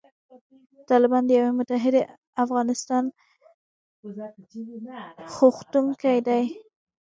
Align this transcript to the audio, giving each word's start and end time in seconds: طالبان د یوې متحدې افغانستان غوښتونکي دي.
طالبان 0.89 1.23
د 1.25 1.29
یوې 1.39 1.51
متحدې 1.59 2.03
افغانستان 2.43 3.03
غوښتونکي 5.35 6.15
دي. 6.27 6.43